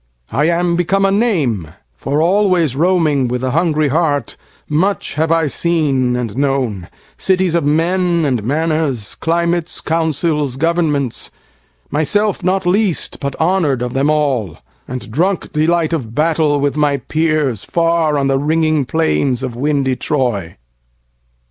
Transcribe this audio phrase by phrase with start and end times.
[0.31, 6.15] I am become a name; For always roaming with a hungry heartMuch have I seen
[6.15, 11.29] and known: cities of menAnd manners, climates, councils, governments,
[11.91, 16.97] Myself not least, but honor'd of them all; And drunk delight of battle with my
[16.97, 20.57] peers, Far on the ringing plains of windy Troy.